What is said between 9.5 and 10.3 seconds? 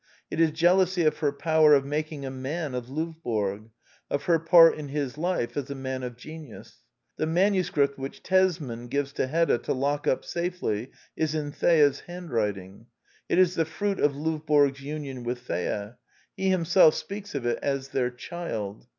to lock up